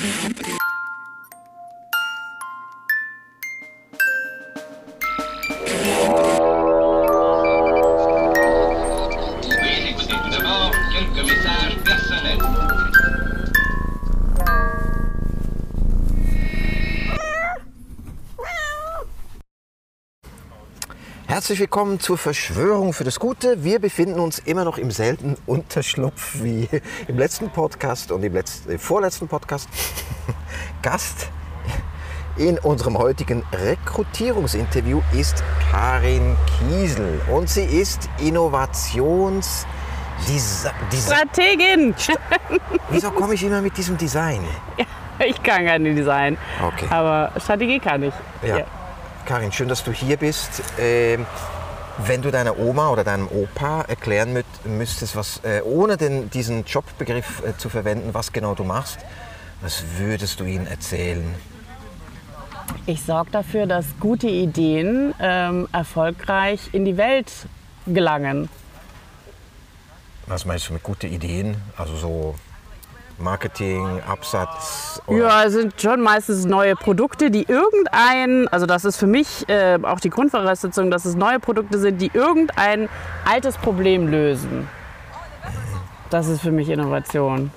[0.00, 0.69] よし。
[21.50, 23.64] Herzlich willkommen zur Verschwörung für das Gute.
[23.64, 26.68] Wir befinden uns immer noch im selben Unterschlupf wie
[27.08, 29.68] im letzten Podcast und im letzten, äh, vorletzten Podcast.
[30.82, 31.28] Gast
[32.36, 35.42] in unserem heutigen Rekrutierungsinterview ist
[35.72, 39.66] Karin Kiesel und sie ist Innovations...
[40.28, 41.96] Desi Desi Strategin.
[42.90, 44.44] Wieso komme ich immer mit diesem Design?
[45.22, 46.38] Ich kann keine Design.
[46.64, 46.86] Okay.
[46.88, 48.14] Aber Strategie kann ich.
[48.42, 48.64] Ja.
[49.26, 50.62] Karin, schön, dass du hier bist.
[50.78, 51.26] Ähm,
[51.98, 56.64] wenn du deiner Oma oder deinem Opa erklären müt, müsstest, was, äh, ohne den, diesen
[56.64, 58.98] Jobbegriff äh, zu verwenden, was genau du machst,
[59.60, 61.34] was würdest du ihnen erzählen?
[62.86, 67.30] Ich sorge dafür, dass gute Ideen ähm, erfolgreich in die Welt
[67.86, 68.48] gelangen.
[70.26, 71.56] Was meinst du mit guten Ideen?
[71.76, 72.34] Also so
[73.20, 75.00] Marketing, Absatz?
[75.06, 75.18] Oder?
[75.18, 79.78] Ja, es sind schon meistens neue Produkte, die irgendein, also das ist für mich äh,
[79.82, 82.88] auch die Grundvoraussetzung, dass es neue Produkte sind, die irgendein
[83.24, 84.68] altes Problem lösen.
[86.10, 87.50] Das ist für mich Innovation.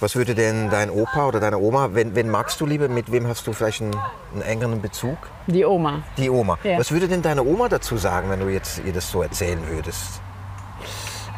[0.00, 3.26] Was würde denn dein Opa oder deine Oma, wen, wen magst du lieber, mit wem
[3.26, 3.96] hast du vielleicht einen,
[4.32, 5.18] einen engeren Bezug?
[5.48, 6.02] Die Oma.
[6.16, 6.56] Die Oma.
[6.62, 6.78] Ja.
[6.78, 10.20] Was würde denn deine Oma dazu sagen, wenn du jetzt ihr das so erzählen würdest?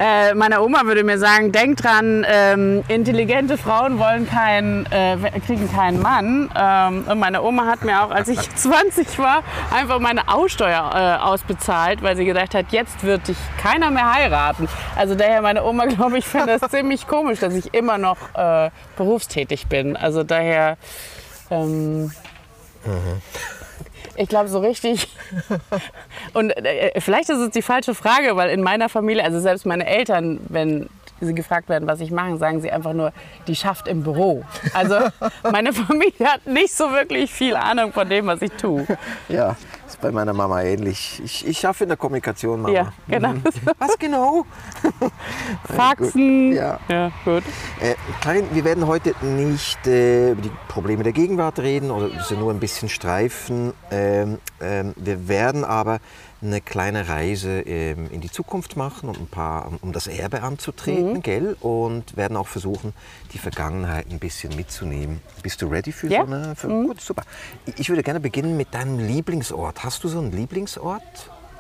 [0.01, 5.71] Äh, meine Oma würde mir sagen, denk dran, ähm, intelligente Frauen wollen keinen, äh, kriegen
[5.71, 6.51] keinen Mann.
[6.59, 11.23] Ähm, und meine Oma hat mir auch, als ich 20 war, einfach meine Aussteuer äh,
[11.23, 14.69] ausbezahlt, weil sie gedacht hat, jetzt wird dich keiner mehr heiraten.
[14.97, 18.71] Also daher meine Oma, glaube ich, findet das ziemlich komisch, dass ich immer noch äh,
[18.97, 19.99] berufstätig bin.
[19.99, 20.79] Also daher...
[21.51, 22.11] Ähm,
[24.21, 25.09] ich glaube so richtig.
[26.35, 29.87] Und äh, vielleicht ist es die falsche Frage, weil in meiner Familie, also selbst meine
[29.87, 30.91] Eltern, wenn
[31.23, 33.13] sie gefragt werden, was ich mache, sagen sie einfach nur,
[33.47, 34.45] die schafft im Büro.
[34.75, 34.97] Also
[35.51, 38.87] meine Familie hat nicht so wirklich viel Ahnung von dem, was ich tue.
[39.29, 39.57] Ja,
[39.91, 41.21] ist bei meiner Mama ähnlich.
[41.25, 42.75] Ich, ich schaffe in der Kommunikation, Mama.
[42.75, 43.35] Ja, genau.
[43.79, 44.47] Was genau?
[45.65, 46.53] Faxen.
[46.53, 46.79] Ja.
[46.89, 47.43] ja, gut.
[47.81, 52.37] Äh, Karin, wir werden heute nicht äh, über die Probleme der Gegenwart reden oder sie
[52.37, 53.73] nur ein bisschen streifen.
[53.91, 55.99] Ähm, ähm, wir werden aber
[56.43, 60.43] eine kleine Reise ähm, in die Zukunft machen und ein paar, um- um das Erbe
[60.43, 61.55] anzutreten, gell?
[61.61, 62.95] Und werden auch versuchen,
[63.35, 65.21] die Vergangenheit ein bisschen mitzunehmen.
[65.43, 66.23] Bist du ready für Ja.
[66.25, 66.57] so eine?
[66.57, 67.25] Für, Gut, super.
[67.77, 69.80] Ich würde gerne beginnen mit deinem Lieblingsort.
[69.83, 71.03] Hast du so einen Lieblingsort?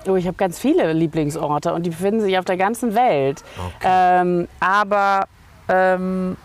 [0.06, 3.42] Oh, ich habe ganz viele Lieblingsorte und die befinden sich auf der ganzen Welt.
[3.82, 5.26] Ähm, aber
[5.69, 6.36] ähm,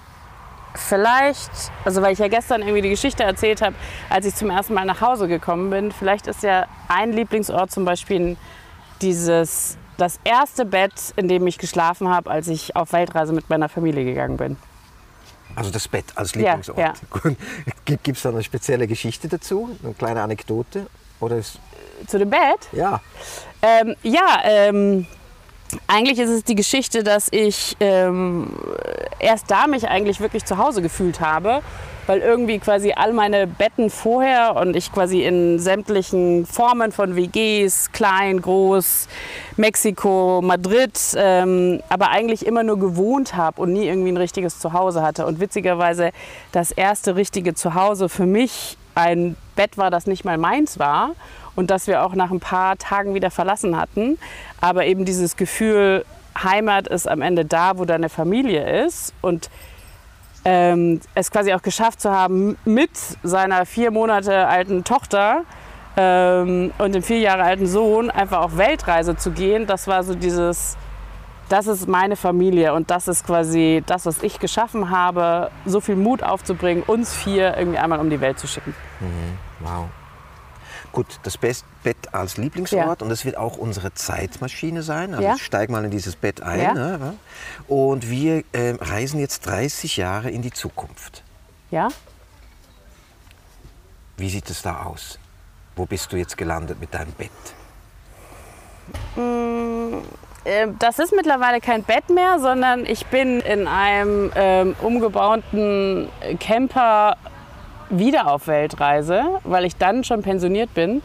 [0.74, 1.52] vielleicht,
[1.86, 3.76] also weil ich ja gestern irgendwie die Geschichte erzählt habe,
[4.10, 7.86] als ich zum ersten Mal nach Hause gekommen bin, vielleicht ist ja ein Lieblingsort zum
[7.86, 8.36] Beispiel
[9.02, 13.70] dieses, das erste Bett, in dem ich geschlafen habe, als ich auf Weltreise mit meiner
[13.70, 14.58] Familie gegangen bin.
[15.56, 16.78] Also das Bett als Ja, Lieblingsort.
[16.78, 16.94] ja.
[17.86, 19.78] Gibt es da eine spezielle Geschichte dazu?
[19.84, 20.88] Eine kleine Anekdote?
[21.20, 21.60] Oder ist,
[22.08, 22.70] Zu dem Bett?
[22.72, 23.02] ja,
[23.62, 25.08] Ähm, ja, ähm,
[25.88, 28.52] eigentlich ist es die Geschichte, dass ich ähm,
[29.20, 31.62] erst da mich eigentlich wirklich zu Hause gefühlt habe,
[32.06, 37.92] weil irgendwie quasi all meine Betten vorher und ich quasi in sämtlichen Formen von WGs,
[37.92, 39.08] klein, groß,
[39.58, 45.02] Mexiko, Madrid, ähm, aber eigentlich immer nur gewohnt habe und nie irgendwie ein richtiges Zuhause
[45.02, 45.26] hatte.
[45.26, 46.12] Und witzigerweise
[46.52, 51.12] das erste richtige Zuhause für mich ein Bett war, das nicht mal meins war
[51.56, 54.18] und das wir auch nach ein paar Tagen wieder verlassen hatten.
[54.62, 56.06] Aber eben dieses Gefühl,
[56.42, 59.50] Heimat ist am Ende da, wo deine Familie ist und
[60.44, 62.92] ähm, es quasi auch geschafft zu haben, mit
[63.24, 65.44] seiner vier Monate alten Tochter
[65.98, 70.14] ähm, und dem vier Jahre alten Sohn einfach auf Weltreise zu gehen, das war so
[70.14, 70.78] dieses,
[71.50, 75.96] das ist meine Familie und das ist quasi das, was ich geschaffen habe, so viel
[75.96, 78.74] Mut aufzubringen, uns vier irgendwie einmal um die Welt zu schicken.
[79.60, 79.86] wow.
[80.92, 83.06] Gut, das Best Bett als Lieblingsort Ja.
[83.06, 85.14] und das wird auch unsere Zeitmaschine sein.
[85.14, 85.36] Also Ja.
[85.36, 86.62] ich steig mal in dieses Bett ein.
[86.62, 86.74] Ja.
[86.74, 87.16] Ne?
[87.68, 91.22] Und wir ähm, reisen jetzt 30 Jahre in die Zukunft.
[91.70, 91.90] Ja?
[94.16, 95.20] Wie sieht es da aus?
[95.76, 97.30] Wo bist du jetzt gelandet mit deinem Bett?
[99.18, 100.02] Ähm,
[100.80, 106.08] Das ist mittlerweile kein Bett mehr, sondern ich bin in einem ähm, umgebauten
[106.40, 107.18] Camper
[107.90, 111.02] wieder auf Weltreise, weil ich dann schon pensioniert bin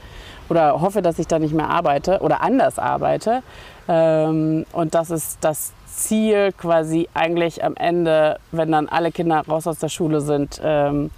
[0.51, 3.43] oder hoffe, dass ich dann nicht mehr arbeite oder anders arbeite.
[3.89, 9.67] Ähm, und das ist das Ziel, quasi eigentlich am Ende, wenn dann alle Kinder raus
[9.67, 11.11] aus der Schule sind, ähm,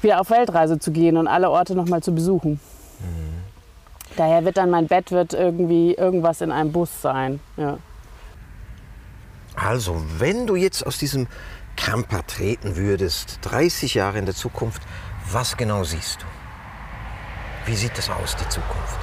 [0.00, 2.58] wieder auf Weltreise zu gehen und alle Orte nochmal zu besuchen.
[4.16, 7.40] Daher wird dann mein Bett wird irgendwie irgendwas in einem Bus sein.
[7.56, 7.78] Ja.
[9.56, 11.26] Also, wenn du jetzt aus diesem
[11.76, 14.82] Camper treten würdest, 30 Jahre in der Zukunft,
[15.30, 16.26] was genau siehst du?
[17.66, 18.98] Wie sieht das aus, die Zukunft?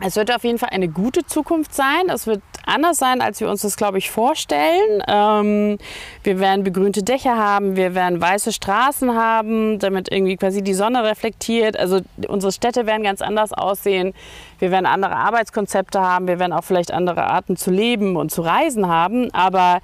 [0.00, 2.08] Es wird auf jeden Fall eine gute Zukunft sein.
[2.08, 5.02] Es wird anders sein, als wir uns das, glaube ich, vorstellen.
[5.08, 5.78] Ähm,
[6.22, 11.04] wir werden begrünte Dächer haben, wir werden weiße Straßen haben, damit irgendwie quasi die Sonne
[11.04, 11.78] reflektiert.
[11.78, 14.14] Also unsere Städte werden ganz anders aussehen.
[14.58, 18.42] Wir werden andere Arbeitskonzepte haben, wir werden auch vielleicht andere Arten zu leben und zu
[18.42, 19.32] reisen haben.
[19.32, 19.80] Aber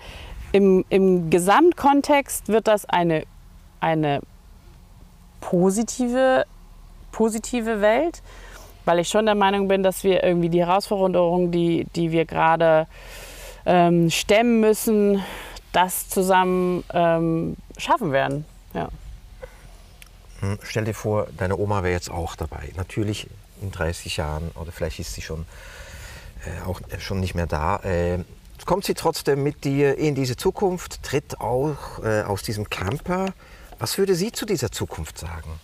[0.52, 3.25] im, im Gesamtkontext wird das eine,
[3.81, 4.20] eine
[5.40, 6.44] positive,
[7.12, 8.22] positive Welt
[8.86, 12.86] weil ich schon der Meinung bin, dass wir irgendwie die Herausforderungen, die, die wir gerade
[13.66, 15.22] ähm, stemmen müssen,
[15.72, 18.46] das zusammen ähm, schaffen werden.
[18.72, 18.88] Ja.
[20.40, 22.70] Hm, Stell dir vor, deine Oma wäre jetzt auch dabei.
[22.76, 23.28] Natürlich
[23.60, 25.44] in 30 Jahren oder vielleicht ist sie schon,
[26.46, 27.76] äh, auch schon nicht mehr da.
[27.80, 28.20] Äh,
[28.64, 33.32] kommt sie trotzdem mit dir in diese Zukunft, tritt auch äh, aus diesem Camper.
[33.78, 35.60] Was würde sie zu dieser Zukunft sagen?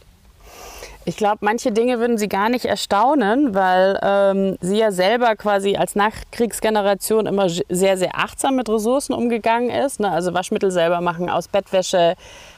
[1.04, 5.74] Ich glaube, manche Dinge würden sie gar nicht erstaunen, weil ähm, sie ja selber quasi
[5.74, 9.98] als Nachkriegsgeneration immer sehr, sehr achtsam mit Ressourcen umgegangen ist.
[9.98, 10.08] Ne?
[10.08, 12.14] Also Waschmittel selber machen, aus Bettwäsche,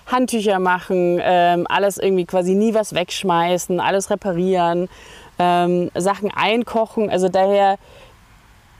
[0.06, 4.90] Handtücher machen, ähm, alles irgendwie quasi nie was wegschmeißen, alles reparieren,
[5.38, 7.08] ähm, Sachen einkochen.
[7.08, 7.78] Also daher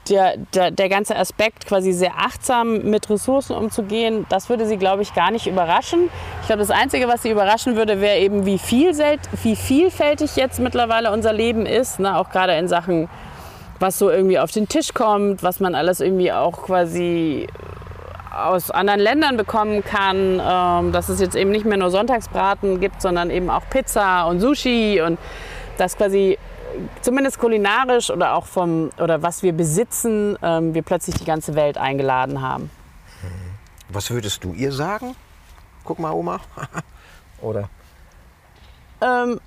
[0.09, 5.03] der, der, der ganze Aspekt, quasi sehr achtsam mit Ressourcen umzugehen, das würde sie, glaube
[5.03, 6.11] ich, gar nicht überraschen.
[6.41, 10.61] Ich glaube, das Einzige, was sie überraschen würde, wäre eben, wie, vielselt, wie vielfältig jetzt
[10.61, 12.01] mittlerweile unser Leben ist.
[12.01, 12.17] Ne?
[12.17, 13.09] Auch gerade in Sachen,
[13.81, 17.49] was so irgendwie auf den Tisch kommt, was man alles irgendwie auch quasi
[18.35, 20.41] aus anderen Ländern bekommen kann.
[20.45, 24.41] Ähm, dass es jetzt eben nicht mehr nur Sonntagsbraten gibt, sondern eben auch Pizza und
[24.41, 25.19] Sushi und
[25.79, 26.39] das quasi
[27.01, 31.79] zumindest kulinarisch oder auch vom oder was wir besitzen, ähm, wir plötzlich die ganze Welt
[31.79, 32.71] eingeladen haben.
[33.89, 35.15] Was würdest du ihr sagen?
[35.85, 36.41] Guck mal, Oma.
[37.41, 37.69] oder?
[39.01, 39.41] Ähm,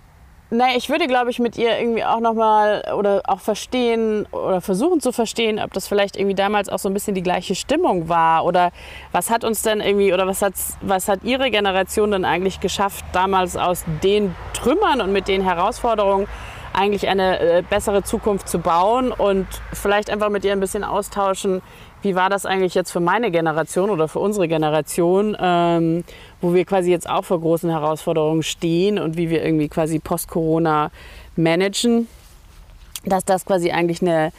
[0.50, 5.02] naja, ich würde, glaube ich, mit ihr irgendwie auch nochmal oder auch verstehen oder versuchen
[5.02, 8.46] zu verstehen, ob das vielleicht irgendwie damals auch so ein bisschen die gleiche Stimmung war
[8.46, 8.72] oder
[9.12, 10.40] was hat uns denn irgendwie oder was
[10.80, 16.28] was hat ihre Generation denn eigentlich geschafft, damals aus den Trümmern und mit den Herausforderungen
[16.78, 21.62] eigentlich eine äh, bessere Zukunft zu bauen und vielleicht einfach mit ihr ein bisschen austauschen,
[22.04, 26.04] wie war das eigentlich jetzt für meine Generation oder für unsere Generation, ähm,
[26.40, 30.92] wo wir quasi jetzt auch vor großen Herausforderungen stehen und wie wir irgendwie quasi post-Corona
[31.36, 32.08] managen,
[33.06, 34.32] dass das quasi eigentlich eine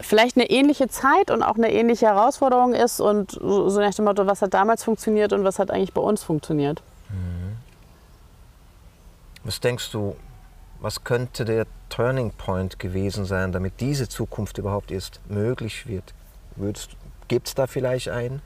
[0.00, 4.26] vielleicht eine ähnliche Zeit und auch eine ähnliche Herausforderung ist und so nach dem Motto,
[4.26, 6.82] was hat damals funktioniert und was hat eigentlich bei uns funktioniert.
[9.44, 10.16] Was denkst du,
[10.80, 16.14] was könnte der Turning Point gewesen sein, damit diese Zukunft überhaupt erst möglich wird?
[17.28, 18.42] Gibt es da vielleicht einen?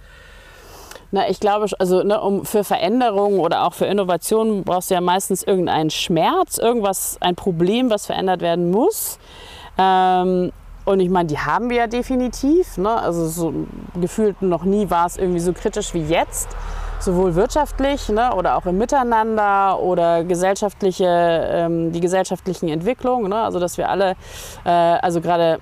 [1.12, 5.00] Na, ich glaube, also ne, um für Veränderungen oder auch für Innovationen brauchst du ja
[5.00, 9.18] meistens irgendeinen Schmerz, irgendwas, ein Problem, was verändert werden muss.
[9.76, 10.52] Ähm,
[10.84, 12.76] und ich meine, die haben wir ja definitiv.
[12.78, 12.90] Ne?
[12.90, 13.52] Also so
[14.00, 16.48] gefühlt noch nie war es irgendwie so kritisch wie jetzt.
[17.00, 23.30] Sowohl wirtschaftlich ne, oder auch im Miteinander oder gesellschaftliche, ähm, die gesellschaftlichen Entwicklungen.
[23.30, 23.36] Ne?
[23.36, 24.16] Also dass wir alle,
[24.64, 25.58] äh, also gerade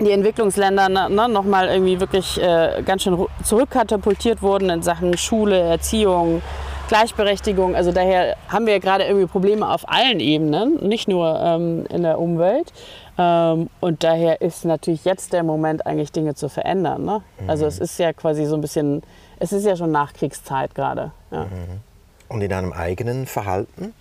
[0.00, 5.58] die Entwicklungsländer ne, ne, nochmal irgendwie wirklich äh, ganz schön zurückkatapultiert wurden in Sachen Schule,
[5.58, 6.42] Erziehung,
[6.88, 7.74] Gleichberechtigung.
[7.74, 12.18] Also daher haben wir gerade irgendwie Probleme auf allen Ebenen, nicht nur ähm, in der
[12.18, 12.72] Umwelt.
[13.18, 17.04] Ähm, und daher ist natürlich jetzt der Moment, eigentlich Dinge zu verändern.
[17.04, 17.22] Ne?
[17.46, 19.02] Also es ist ja quasi so ein bisschen,
[19.42, 21.12] es ist ja schon Nachkriegszeit gerade.
[21.30, 21.46] Ja.
[22.28, 23.92] Und in deinem eigenen Verhalten?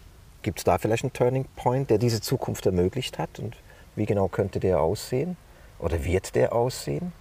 [0.41, 3.39] Gibt es da vielleicht einen Turning Point, der diese Zukunft ermöglicht hat?
[3.39, 3.55] Und
[3.95, 5.38] wie genau könnte der aussehen?
[5.79, 7.12] Oder wird der aussehen?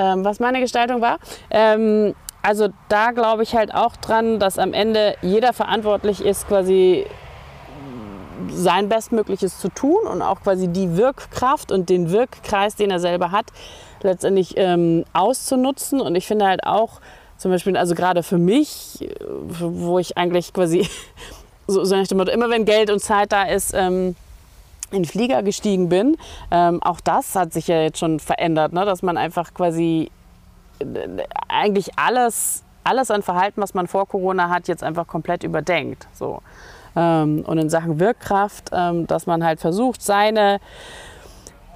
[0.00, 1.18] ähm, was meine Gestaltung war.
[1.50, 7.06] Ähm, also da glaube ich halt auch dran, dass am Ende jeder verantwortlich ist, quasi
[8.48, 13.30] sein Bestmögliches zu tun und auch quasi die Wirkkraft und den Wirkkreis, den er selber
[13.30, 13.46] hat,
[14.02, 16.00] letztendlich ähm, auszunutzen.
[16.00, 17.00] Und ich finde halt auch,
[17.40, 19.08] zum Beispiel, also gerade für mich,
[19.58, 20.86] wo ich eigentlich quasi
[21.66, 24.14] so, so nach dem Motto, immer wenn Geld und Zeit da ist, ähm,
[24.90, 26.18] in den Flieger gestiegen bin.
[26.50, 28.84] Ähm, auch das hat sich ja jetzt schon verändert, ne?
[28.84, 30.10] dass man einfach quasi
[30.80, 30.84] äh,
[31.48, 36.08] eigentlich alles, alles an Verhalten, was man vor Corona hat, jetzt einfach komplett überdenkt.
[36.12, 36.42] So.
[36.94, 40.60] Ähm, und in Sachen Wirkkraft, ähm, dass man halt versucht, seine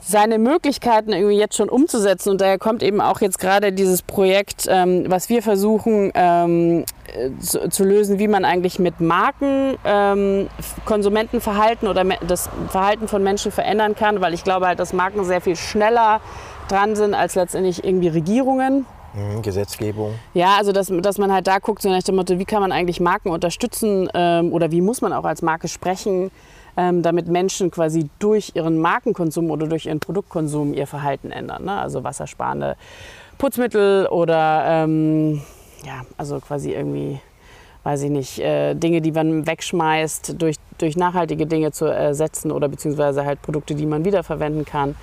[0.07, 2.31] seine Möglichkeiten irgendwie jetzt schon umzusetzen.
[2.31, 7.31] Und daher kommt eben auch jetzt gerade dieses Projekt, ähm, was wir versuchen ähm, äh,
[7.41, 10.49] zu, zu, lösen, wie man eigentlich mit Marken ähm,
[10.85, 15.41] Konsumentenverhalten oder das Verhalten von Menschen verändern kann, weil ich glaube halt, dass Marken sehr
[15.41, 16.21] viel schneller
[16.69, 18.87] dran sind als letztendlich irgendwie Regierungen.
[19.15, 20.15] Mhm, Gesetzgebung.
[20.35, 22.73] Ja, also dass, dass man halt da guckt, so nach dem Motto, wie kann man
[22.73, 26.31] eigentlich Marken unterstützen ähm, oder wie muss man auch als Marke sprechen,
[26.77, 31.65] ähm, damit Menschen quasi durch ihren Markenkonsum oder durch ihren Produktkonsum ihr Verhalten ändern.
[31.65, 31.73] Ne?
[31.73, 32.77] Also wassersparende
[33.39, 35.41] Putzmittel oder ähm,
[35.85, 37.21] ja, also quasi irgendwie,
[37.83, 42.69] weiß ich nicht, äh, Dinge, die man wegschmeißt, durch, durch nachhaltige Dinge zu ersetzen oder
[42.69, 44.95] beziehungsweise halt Produkte, die man wiederverwenden kann.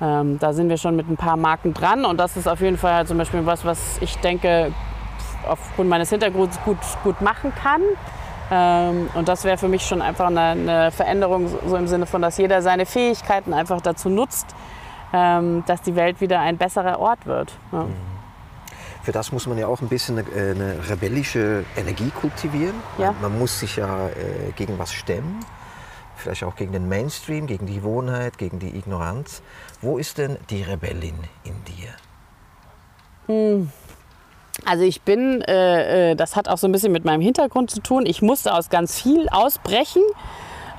[0.00, 2.76] Ähm, da sind wir schon mit ein paar Marken dran und das ist auf jeden
[2.76, 4.72] Fall halt zum Beispiel was, was ich denke,
[5.48, 7.80] aufgrund meines Hintergrunds gut, gut machen kann.
[8.50, 12.22] Ähm, und das wäre für mich schon einfach eine, eine, Veränderung, so im Sinne von,
[12.22, 14.46] dass jeder seine Fähigkeiten einfach dazu nutzt,
[15.12, 17.52] ähm, dass die Welt wieder ein besserer Ort wird.
[17.72, 17.84] Ja.
[17.84, 18.16] Mhm.
[19.02, 22.74] Für das muss man ja auch ein bisschen eine, äh, eine rebellische Energie kultivieren.
[22.98, 23.14] Ja.
[23.22, 25.44] Man muss sich ja äh, gegen was stemmen,
[26.16, 29.42] vielleicht auch gegen den Mainstream, gegen die Gewohnheit, gegen die Ignoranz.
[29.80, 31.90] Wo ist denn die Rebellin in dir?
[33.26, 33.70] Hm.
[34.66, 37.80] Also ich bin, äh, äh, das hat auch so ein bisschen mit meinem Hintergrund zu
[37.80, 38.04] tun.
[38.04, 40.02] Ich musste aus ganz viel ausbrechen.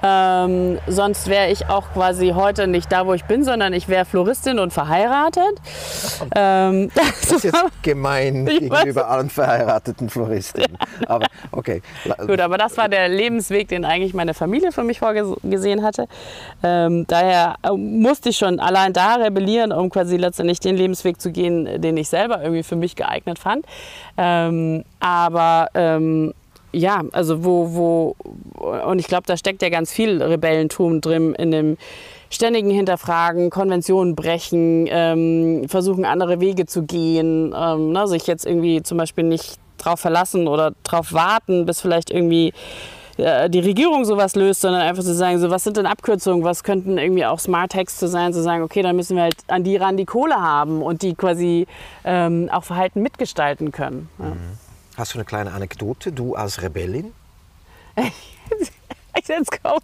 [0.03, 4.05] Ähm, sonst wäre ich auch quasi heute nicht da, wo ich bin, sondern ich wäre
[4.05, 5.61] Floristin und verheiratet.
[6.35, 10.77] Ähm, das, das, ist jetzt gemein gegenüber allen verheirateten Floristinnen.
[11.01, 11.09] Ja.
[11.09, 11.81] Aber okay.
[12.25, 16.07] Gut, aber das war der Lebensweg, den eigentlich meine Familie für mich vorgesehen hatte.
[16.63, 21.31] Ähm, daher äh, musste ich schon allein da rebellieren, um quasi letztendlich den Lebensweg zu
[21.31, 23.65] gehen, den ich selber irgendwie für mich geeignet fand.
[24.17, 26.33] Ähm, aber ähm,
[26.71, 28.15] ja, also wo, wo,
[28.85, 31.77] und ich glaube, da steckt ja ganz viel Rebellentum drin in dem
[32.29, 38.83] ständigen Hinterfragen, Konventionen brechen, ähm, versuchen andere Wege zu gehen, ähm, ne, sich jetzt irgendwie
[38.83, 42.53] zum Beispiel nicht drauf verlassen oder drauf warten, bis vielleicht irgendwie
[43.17, 46.63] äh, die Regierung sowas löst, sondern einfach zu sagen, so was sind denn Abkürzungen, was
[46.63, 49.77] könnten irgendwie auch Smart Texte sein, zu sagen, okay, dann müssen wir halt an die
[49.77, 51.65] ran die Kohle haben und die quasi
[52.03, 54.09] ähm, auch Verhalten mitgestalten können.
[54.19, 54.25] Ja.
[54.25, 54.66] Mhm.
[54.97, 57.13] Hast du eine kleine Anekdote, du als Rebellin?
[59.27, 59.81] Jetzt komme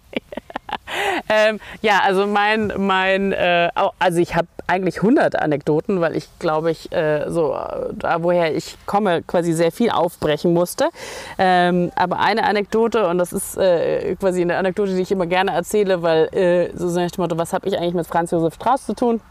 [1.29, 6.71] ähm, ja, also mein, mein äh, also ich habe eigentlich 100 Anekdoten, weil ich glaube
[6.71, 7.55] ich äh, so
[7.93, 10.89] da woher ich komme quasi sehr viel aufbrechen musste.
[11.37, 15.51] Ähm, aber eine Anekdote und das ist äh, quasi eine Anekdote, die ich immer gerne
[15.51, 18.85] erzähle, weil äh, so nach dem Motto, was habe ich eigentlich mit Franz Josef Strauß
[18.85, 19.21] zu tun?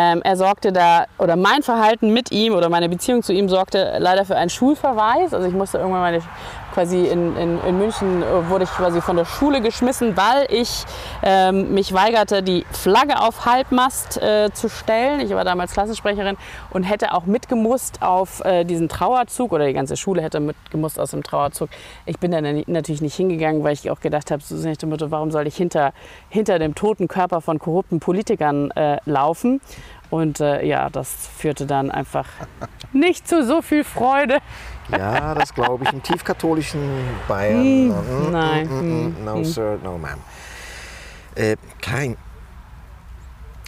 [0.00, 3.96] Ähm, er sorgte da, oder mein Verhalten mit ihm oder meine Beziehung zu ihm sorgte
[3.98, 5.34] leider für einen Schulverweis.
[5.34, 6.22] Also ich musste irgendwann meine
[6.72, 10.84] quasi in, in, in München äh, wurde ich quasi von der Schule geschmissen, weil ich
[11.22, 15.20] ähm, mich weigerte, die Flagge auf Halbmast äh, zu stellen.
[15.20, 16.36] Ich war damals Klassensprecherin
[16.70, 21.10] und hätte auch mitgemusst auf äh, diesen Trauerzug oder die ganze Schule hätte mitgemusst aus
[21.12, 21.68] dem Trauerzug.
[22.06, 25.10] Ich bin dann natürlich nicht hingegangen, weil ich auch gedacht habe, so nach dem Motto,
[25.10, 25.92] warum soll ich hinter,
[26.28, 29.60] hinter dem toten Körper von korrupten Politikern äh, laufen?
[30.10, 32.26] Und äh, ja, das führte dann einfach
[32.92, 34.38] nicht zu so viel Freude.
[34.90, 36.80] Ja, das glaube ich im tiefkatholischen
[37.26, 37.88] Bayern.
[37.88, 38.68] Mm, nein.
[38.68, 40.18] Mm, mm, no, sir, no, ma'am.
[41.34, 42.16] Äh, Karin,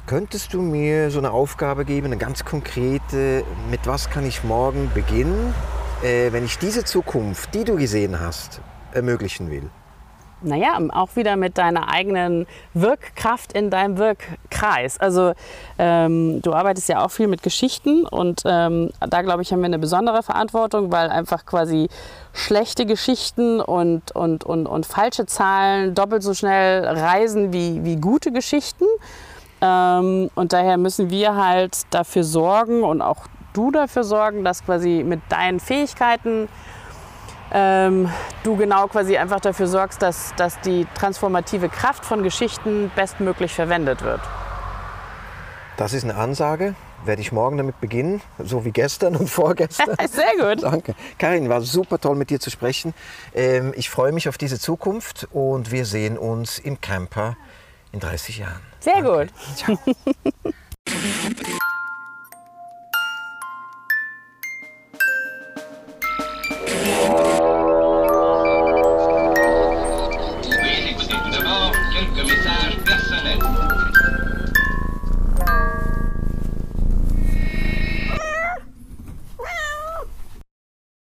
[0.07, 4.91] könntest du mir so eine Aufgabe geben, eine ganz konkrete, mit was kann ich morgen
[4.95, 5.55] beginnen,
[6.03, 8.61] äh, wenn ich diese Zukunft, die du gesehen hast,
[8.93, 9.71] ermöglichen will?
[10.42, 14.99] Naja, auch wieder mit deiner eigenen Wirkkraft in deinem Wirkkreis.
[14.99, 15.32] Also
[15.78, 19.66] ähm, du arbeitest ja auch viel mit Geschichten und ähm, da glaube ich, haben wir
[19.66, 21.88] eine besondere Verantwortung, weil einfach quasi
[22.32, 28.32] schlechte Geschichten und, und, und, und falsche Zahlen doppelt so schnell reisen wie, wie gute
[28.32, 28.85] Geschichten.
[29.61, 35.04] Ähm, und daher müssen wir halt dafür sorgen und auch du dafür sorgen, dass quasi
[35.04, 36.49] mit deinen Fähigkeiten
[37.52, 38.09] ähm,
[38.42, 44.02] du genau quasi einfach dafür sorgst, dass, dass die transformative Kraft von Geschichten bestmöglich verwendet
[44.02, 44.21] wird.
[45.76, 46.75] Das ist eine Ansage.
[47.07, 49.97] Werde ich morgen damit beginnen, so wie gestern und vorgestern.
[50.11, 50.62] Sehr gut.
[50.62, 50.95] Danke.
[51.19, 52.92] Karin, war super toll mit dir zu sprechen.
[53.35, 57.37] Ähm, ich freue mich auf diese Zukunft und wir sehen uns im Camper
[57.92, 58.61] in 30 Jahren.
[58.80, 59.26] Sehr Danke.
[59.26, 59.57] gut.
[59.57, 59.78] Ciao.